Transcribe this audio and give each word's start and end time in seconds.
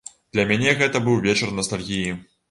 Для 0.35 0.45
мяне 0.51 0.71
гэта 0.79 1.01
быў 1.07 1.19
вечар 1.25 1.51
настальгіі. 1.59 2.17